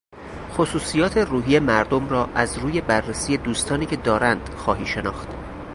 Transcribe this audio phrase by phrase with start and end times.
[0.51, 5.27] خصوصیات روحی مردم را از روی بررسی دوستانی که دارند خواهی شناخت.